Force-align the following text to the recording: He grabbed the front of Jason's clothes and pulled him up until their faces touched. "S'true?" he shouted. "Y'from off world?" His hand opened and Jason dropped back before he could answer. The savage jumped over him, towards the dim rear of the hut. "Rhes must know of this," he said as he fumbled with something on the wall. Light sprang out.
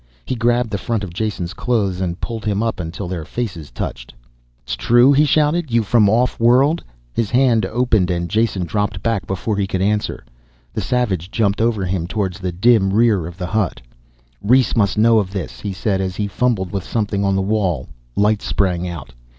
He 0.25 0.33
grabbed 0.33 0.71
the 0.71 0.79
front 0.79 1.03
of 1.03 1.13
Jason's 1.13 1.53
clothes 1.53 2.01
and 2.01 2.19
pulled 2.19 2.43
him 2.43 2.63
up 2.63 2.79
until 2.79 3.07
their 3.07 3.23
faces 3.23 3.69
touched. 3.69 4.15
"S'true?" 4.65 5.13
he 5.15 5.25
shouted. 5.25 5.69
"Y'from 5.69 6.09
off 6.09 6.39
world?" 6.39 6.83
His 7.13 7.29
hand 7.29 7.67
opened 7.67 8.09
and 8.09 8.27
Jason 8.27 8.65
dropped 8.65 9.03
back 9.03 9.27
before 9.27 9.57
he 9.57 9.67
could 9.67 9.83
answer. 9.83 10.25
The 10.73 10.81
savage 10.81 11.29
jumped 11.29 11.61
over 11.61 11.85
him, 11.85 12.07
towards 12.07 12.39
the 12.39 12.51
dim 12.51 12.91
rear 12.91 13.27
of 13.27 13.37
the 13.37 13.45
hut. 13.45 13.79
"Rhes 14.41 14.75
must 14.75 14.97
know 14.97 15.19
of 15.19 15.29
this," 15.33 15.59
he 15.59 15.71
said 15.71 16.01
as 16.01 16.15
he 16.15 16.25
fumbled 16.27 16.71
with 16.71 16.83
something 16.83 17.23
on 17.23 17.35
the 17.35 17.43
wall. 17.43 17.87
Light 18.15 18.41
sprang 18.41 18.87
out. 18.87 19.13